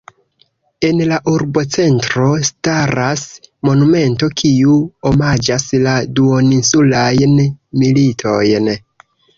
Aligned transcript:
En 0.87 1.01
la 1.11 1.19
urbocentro 1.31 2.23
staras 2.49 3.27
monumento, 3.71 4.31
kiu 4.41 4.81
omaĝas 5.11 5.71
la 5.87 5.95
duoninsulajn 6.21 7.41
militojn. 7.85 8.75